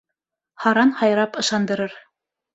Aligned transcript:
Һаран 0.63 0.95
һайрап 1.03 1.39
ышандырыр. 1.45 1.97